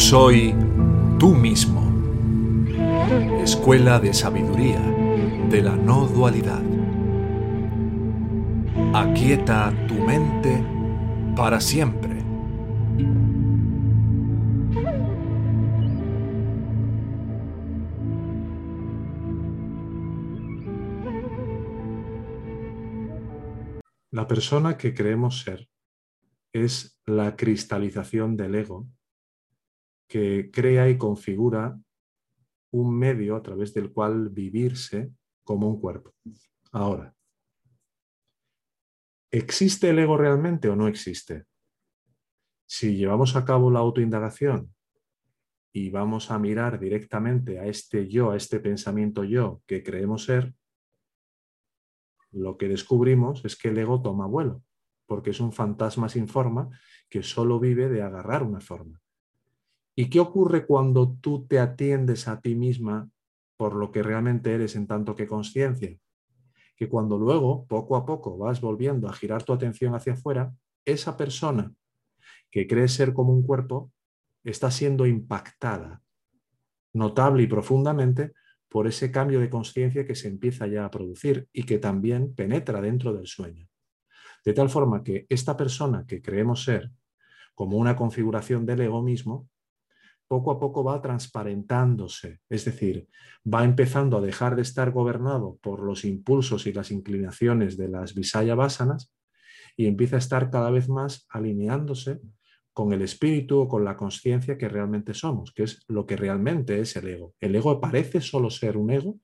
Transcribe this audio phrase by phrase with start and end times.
[0.00, 0.54] soy
[1.18, 1.80] tú mismo.
[3.42, 4.80] Escuela de Sabiduría
[5.50, 6.62] de la No Dualidad.
[8.94, 10.64] Aquieta tu mente
[11.36, 12.24] para siempre.
[24.10, 25.68] La persona que creemos ser
[26.52, 28.88] es la cristalización del ego
[30.10, 31.80] que crea y configura
[32.72, 35.12] un medio a través del cual vivirse
[35.44, 36.12] como un cuerpo.
[36.72, 37.14] Ahora,
[39.30, 41.44] ¿existe el ego realmente o no existe?
[42.66, 44.74] Si llevamos a cabo la autoindagación
[45.72, 50.54] y vamos a mirar directamente a este yo, a este pensamiento yo que creemos ser,
[52.32, 54.64] lo que descubrimos es que el ego toma vuelo,
[55.06, 56.68] porque es un fantasma sin forma
[57.08, 59.00] que solo vive de agarrar una forma.
[60.00, 63.10] ¿Y qué ocurre cuando tú te atiendes a ti misma
[63.58, 65.94] por lo que realmente eres en tanto que conciencia?
[66.74, 70.54] Que cuando luego, poco a poco, vas volviendo a girar tu atención hacia afuera,
[70.86, 71.74] esa persona
[72.50, 73.92] que cree ser como un cuerpo
[74.42, 76.00] está siendo impactada
[76.94, 78.32] notable y profundamente
[78.70, 82.80] por ese cambio de conciencia que se empieza ya a producir y que también penetra
[82.80, 83.68] dentro del sueño.
[84.46, 86.90] De tal forma que esta persona que creemos ser
[87.54, 89.46] como una configuración del ego mismo,
[90.30, 93.08] poco a poco va transparentándose, es decir,
[93.44, 98.14] va empezando a dejar de estar gobernado por los impulsos y las inclinaciones de las
[98.14, 99.12] visaya vasanas
[99.76, 102.20] y empieza a estar cada vez más alineándose
[102.72, 106.78] con el espíritu o con la conciencia que realmente somos, que es lo que realmente
[106.78, 107.34] es el ego.
[107.40, 109.18] El ego parece solo ser un ego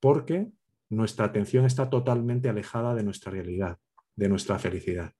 [0.00, 0.48] porque
[0.88, 3.76] nuestra atención está totalmente alejada de nuestra realidad,
[4.16, 5.12] de nuestra felicidad.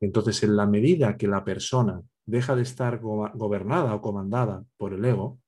[0.00, 5.02] Entonces, en la medida que la persona deja de estar gobernada o comandada por el
[5.02, 5.40] ego,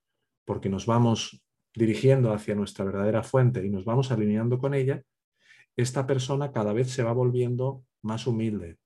[0.47, 5.03] porque nos vamos dirigiendo hacia nuestra verdadera fuente y nos vamos alineando con ella,
[5.77, 8.79] esta persona cada vez se va volviendo más humilde,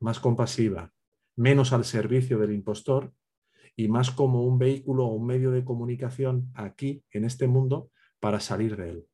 [0.00, 0.92] más compasiva,
[1.36, 3.12] menos al servicio del impostor
[3.76, 8.40] y más como un vehículo o un medio de comunicación aquí, en este mundo, para
[8.40, 9.06] salir de él.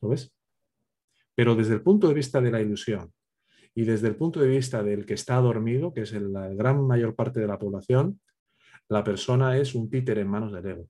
[0.00, 0.34] ¿Lo ves?
[1.34, 3.12] Pero desde el punto de vista de la ilusión,
[3.76, 7.14] y desde el punto de vista del que está dormido, que es la gran mayor
[7.14, 8.22] parte de la población,
[8.88, 10.88] la persona es un títer en manos del ego.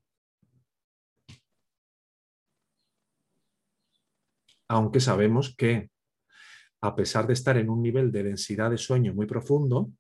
[4.69, 5.91] Aunque sabemos que,
[6.81, 9.91] a pesar de estar en un nivel de densidad de sueño muy profundo,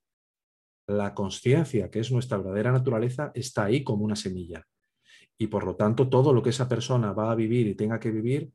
[0.87, 4.65] la conciencia, que es nuestra verdadera naturaleza, está ahí como una semilla.
[5.37, 8.13] Y por lo tanto, todo lo que esa persona va a vivir y tenga que
[8.13, 8.53] vivir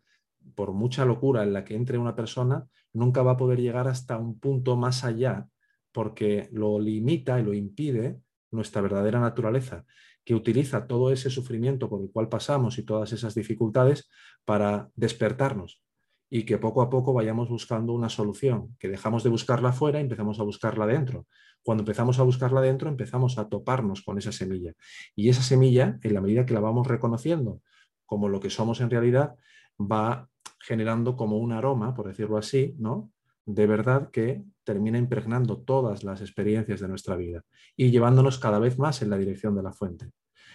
[0.56, 4.18] por mucha locura en la que entre una persona, nunca va a poder llegar hasta
[4.18, 5.48] un punto más allá
[5.92, 8.20] porque lo limita y lo impide
[8.52, 9.86] nuestra verdadera naturaleza,
[10.24, 14.10] que utiliza todo ese sufrimiento por el cual pasamos y todas esas dificultades
[14.46, 15.82] para despertarnos
[16.30, 20.04] y que poco a poco vayamos buscando una solución, que dejamos de buscarla afuera y
[20.04, 21.28] empezamos a buscarla dentro.
[21.62, 24.72] Cuando empezamos a buscarla dentro, empezamos a toparnos con esa semilla.
[25.14, 27.62] Y esa semilla, en la medida que la vamos reconociendo
[28.06, 29.36] como lo que somos en realidad,
[29.80, 30.30] va
[30.62, 33.12] generando como un aroma, por decirlo así, ¿no?
[33.46, 37.44] De verdad que termina impregnando todas las experiencias de nuestra vida
[37.76, 40.12] y llevándonos cada vez más en la dirección de la fuente.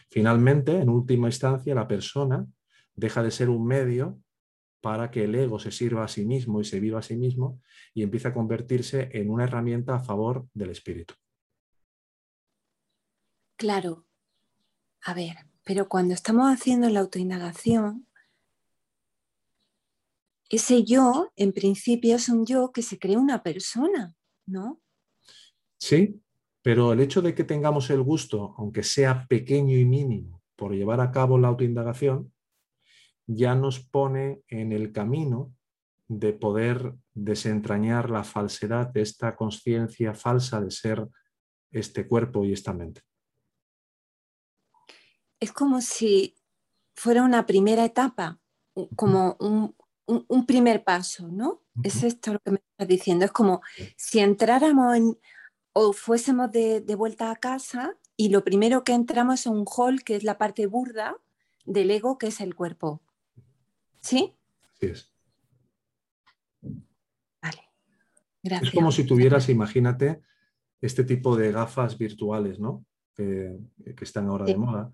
[0.08, 2.46] Finalmente, en última instancia, la persona
[2.94, 4.20] deja de ser un medio
[4.80, 7.60] para que el ego se sirva a sí mismo y se viva a sí mismo
[7.92, 11.14] y empieza a convertirse en una herramienta a favor del espíritu.
[13.56, 14.06] Claro.
[15.02, 18.06] A ver, pero cuando estamos haciendo la autoindagación,
[20.48, 24.14] ese yo, en principio, es un yo que se cree una persona,
[24.46, 24.80] ¿no?
[25.78, 26.20] Sí,
[26.62, 31.00] pero el hecho de que tengamos el gusto, aunque sea pequeño y mínimo, por llevar
[31.00, 32.32] a cabo la autoindagación,
[33.26, 35.52] ya nos pone en el camino
[36.08, 41.06] de poder desentrañar la falsedad de esta conciencia falsa de ser
[41.72, 43.02] este cuerpo y esta mente.
[45.40, 46.36] Es como si
[46.94, 48.40] fuera una primera etapa,
[48.94, 49.74] como un,
[50.06, 51.62] un, primer paso, ¿no?
[51.82, 53.24] Es esto lo que me estás diciendo.
[53.24, 53.60] Es como
[53.96, 55.18] si entráramos en,
[55.72, 60.16] o fuésemos de, vuelta a casa y lo primero que entramos es un hall, que
[60.16, 61.16] es la parte burda
[61.64, 63.02] del ego, que es el cuerpo.
[64.00, 64.34] ¿Sí?
[64.80, 65.12] Sí es.
[67.42, 67.62] Vale.
[68.42, 68.68] Gracias.
[68.68, 70.22] Es como si tuvieras, imagínate,
[70.80, 72.86] este tipo de gafas virtuales, ¿no?
[73.14, 73.58] Que,
[74.00, 74.92] están ahora de moda.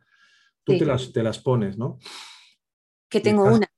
[0.64, 1.99] Tú te, las, te las pones, ¿no?
[3.09, 3.71] Que tengo una.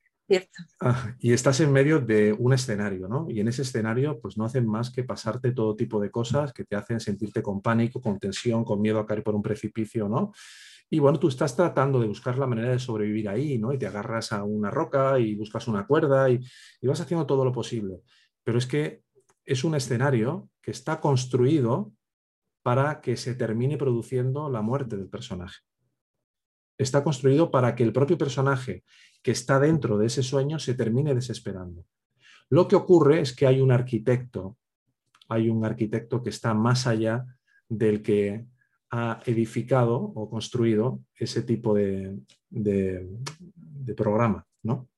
[0.81, 3.27] Ah, y estás en medio de un escenario, ¿no?
[3.29, 6.65] Y en ese escenario, pues no hacen más que pasarte todo tipo de cosas que
[6.65, 10.33] te hacen sentirte con pánico, con tensión, con miedo a caer por un precipicio, ¿no?
[10.89, 13.73] Y bueno, tú estás tratando de buscar la manera de sobrevivir ahí, ¿no?
[13.73, 16.41] Y te agarras a una roca y buscas una cuerda y
[16.83, 18.03] vas haciendo todo lo posible.
[18.45, 19.03] Pero es que
[19.45, 21.93] es un escenario que está construido
[22.63, 25.61] para que se termine produciendo la muerte del personaje.
[26.79, 28.85] Está construido para que el propio personaje
[29.25, 31.87] que está dentro de ese sueño se termine desesperando.
[32.51, 34.59] Lo que ocurre es que hay un arquitecto,
[35.31, 37.25] hay un arquitecto que está más allá
[37.67, 38.45] del que
[38.91, 42.19] ha edificado o construido ese tipo de,
[43.97, 44.89] programa, ¿no?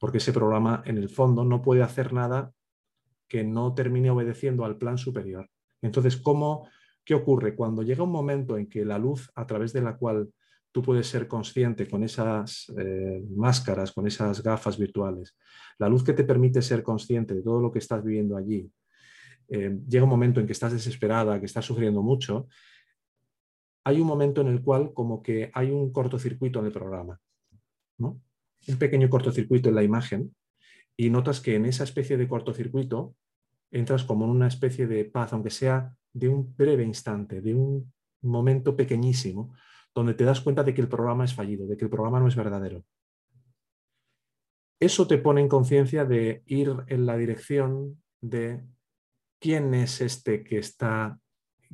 [0.00, 2.52] Porque ese programa en el fondo no puede hacer nada
[3.28, 5.48] que no termine obedeciendo al plan superior.
[5.80, 6.68] Entonces, ¿cómo,
[7.04, 7.54] ¿qué ocurre?
[7.54, 10.28] Cuando llega un momento en que la luz a través de la cual
[10.74, 15.36] tú puedes ser consciente con esas eh, máscaras, con esas gafas virtuales,
[15.78, 18.68] la luz que te permite ser consciente de todo lo que estás viviendo allí,
[19.46, 22.48] eh, llega un momento en que estás desesperada, que estás sufriendo mucho,
[23.84, 27.20] hay un momento en el cual como que hay un cortocircuito en el programa,
[27.98, 28.20] ¿no?
[28.66, 30.34] un pequeño cortocircuito en la imagen
[30.96, 33.14] y notas que en esa especie de cortocircuito
[33.70, 37.92] entras como en una especie de paz, aunque sea de un breve instante, de un
[38.22, 39.54] momento pequeñísimo,
[39.94, 42.28] donde te das cuenta de que el programa es fallido, de que el programa no
[42.28, 42.84] es verdadero.
[44.80, 48.64] Eso te pone en conciencia de ir en la dirección de
[49.40, 51.18] quién es este que está,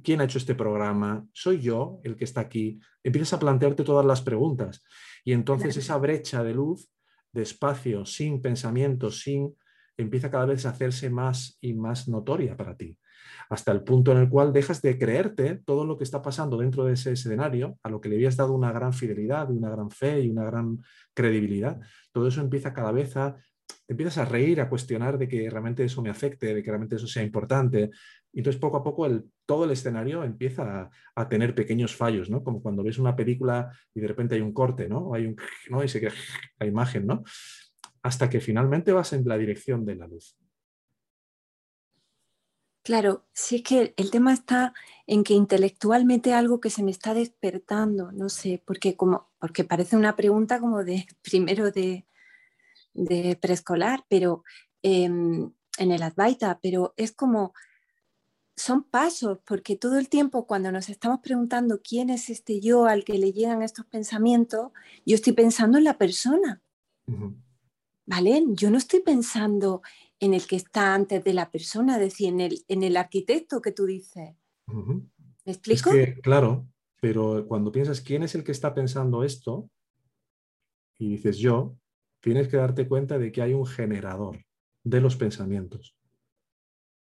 [0.03, 2.79] quién ha hecho este programa, soy yo el que está aquí.
[3.03, 4.83] Empiezas a plantearte todas las preguntas
[5.25, 6.91] y entonces esa brecha de luz,
[7.33, 9.57] de espacio, sin pensamiento, sin,
[9.97, 12.97] empieza cada vez a hacerse más y más notoria para ti
[13.49, 16.85] hasta el punto en el cual dejas de creerte todo lo que está pasando dentro
[16.85, 20.21] de ese escenario, a lo que le habías dado una gran fidelidad, una gran fe
[20.21, 20.79] y una gran
[21.15, 21.81] credibilidad.
[22.13, 23.37] Todo eso empieza cada vez a,
[23.89, 27.07] empiezas a reír, a cuestionar de que realmente eso me afecte, de que realmente eso
[27.07, 27.91] sea importante.
[28.33, 32.45] Y entonces poco a poco el, todo el escenario empieza a, tener pequeños fallos, ¿no?
[32.45, 35.13] Como cuando ves una película y de repente hay un corte, ¿no?
[35.13, 35.37] Hay un,
[35.71, 35.83] ¿no?
[35.83, 36.13] Y se queda
[36.61, 37.25] la imagen, ¿no?
[38.03, 40.37] Hasta que finalmente vas en la dirección de la luz.
[42.91, 44.75] Claro, sí es que el tema está
[45.07, 49.97] en que intelectualmente algo que se me está despertando, no sé, porque como, porque parece
[49.97, 52.05] una pregunta como de primero de,
[53.41, 54.43] preescolar, pero
[54.83, 57.53] em, en el Advaita, pero es como
[58.57, 63.05] son pasos, porque todo el tiempo cuando nos estamos preguntando quién es este yo al
[63.05, 64.73] que le llegan estos pensamientos,
[65.07, 66.61] yo estoy pensando en la persona.
[68.05, 68.43] ¿Vale?
[68.49, 69.81] Yo no estoy pensando
[70.21, 73.61] en el que está antes de la persona, es decir, en el, en el arquitecto
[73.61, 74.37] que tú dices.
[74.67, 75.91] ¿Me explico?
[76.23, 76.69] claro,
[77.01, 79.71] pero cuando piensas quién es el que está pensando esto
[80.99, 81.77] y dices yo,
[82.21, 84.45] tienes que darte cuenta de que hay un generador
[84.85, 85.97] de los pensamientos.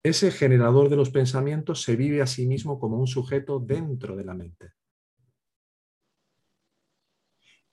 [0.04, 4.24] Ese generador de los pensamientos se vive a sí mismo como un sujeto dentro de
[4.24, 4.72] la mente.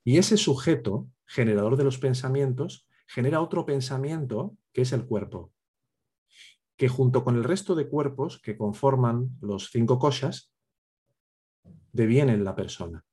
[0.05, 5.53] Y ese sujeto, generador de los pensamientos, genera otro pensamiento que es el cuerpo,
[6.77, 10.55] que junto con el resto de cuerpos que conforman los cinco cosas,
[11.93, 13.05] devienen la persona.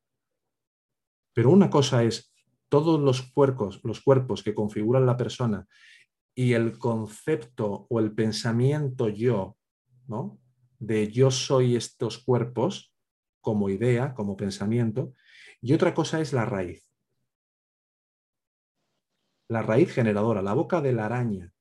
[1.34, 2.31] Pero una cosa es
[2.69, 5.65] todos los cuerpos, los cuerpos que configuran la persona
[6.36, 9.57] y el concepto o el pensamiento yo,
[10.05, 10.39] ¿no?
[10.77, 12.93] De yo soy estos cuerpos
[13.41, 15.13] como idea, como pensamiento,
[15.62, 16.86] y otra cosa es la raíz
[19.48, 21.54] la raíz generadora, la boca de la araña.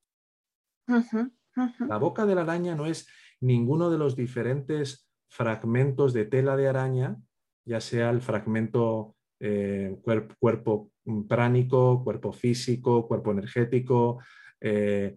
[1.88, 3.08] La boca de la araña no es
[3.40, 7.16] ninguno de los diferentes fragmentos de tela de araña,
[7.64, 9.96] ya sea el fragmento eh,
[10.38, 10.90] cuerpo,
[11.28, 14.20] pránico, cuerpo físico, cuerpo energético,
[14.60, 15.16] eh,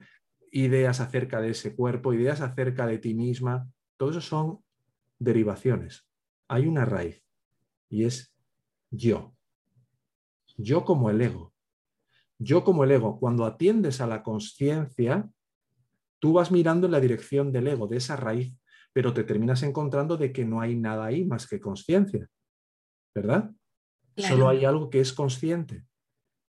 [0.52, 4.60] ideas acerca de ese cuerpo, ideas acerca de ti misma, todo eso son
[5.20, 6.08] derivaciones.
[6.48, 7.24] Hay una raíz
[7.90, 8.34] y es
[8.90, 9.36] yo.
[10.58, 11.54] Yo como el ego.
[12.40, 15.30] Yo como el ego, cuando atiendes a la conciencia,
[16.20, 18.58] tú vas mirando en la dirección del ego, de esa raíz,
[18.94, 22.28] pero te terminas encontrando de que no hay nada ahí más que conciencia,
[23.16, 23.52] ¿verdad?
[24.16, 25.84] Solo hay algo que es consciente.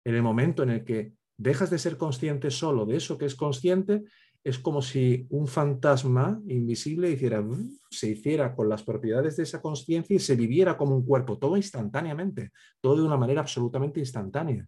[0.04, 3.34] En el momento en el que dejas de ser consciente solo de eso que es
[3.34, 4.04] consciente,
[4.42, 7.44] es como si un fantasma invisible hiciera,
[7.90, 11.56] se hiciera con las propiedades de esa conciencia y se viviera como un cuerpo, todo
[11.56, 14.66] instantáneamente, todo de una manera absolutamente instantánea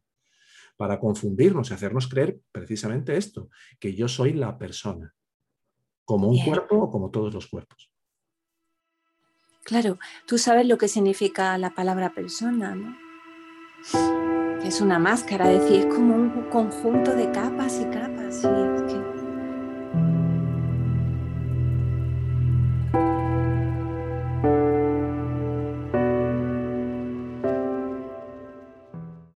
[0.80, 5.14] para confundirnos y hacernos creer precisamente esto, que yo soy la persona,
[6.06, 7.92] como un cuerpo o como todos los cuerpos.
[9.62, 12.96] Claro, tú sabes lo que significa la palabra persona, ¿no?
[14.64, 18.42] es una máscara, es decir, es como un conjunto de capas y capas.
[18.42, 18.79] Y